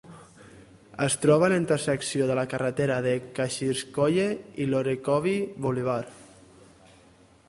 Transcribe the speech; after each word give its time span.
Es 1.07 1.17
troba 1.25 1.45
a 1.47 1.49
la 1.53 1.59
intersecció 1.61 2.29
de 2.31 2.37
la 2.39 2.45
carretera 2.55 2.97
de 3.07 3.13
Kashirskoye 3.41 4.27
i 4.65 4.69
l'Orekhovy 4.71 5.37
Boulevard. 5.67 6.19